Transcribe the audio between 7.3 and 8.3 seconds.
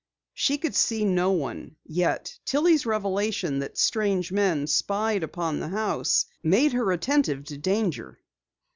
to danger.